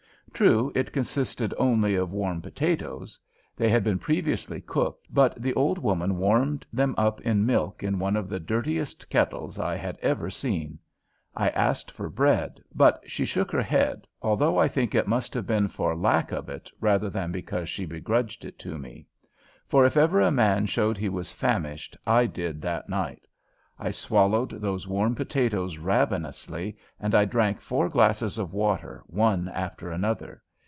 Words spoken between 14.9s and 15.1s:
it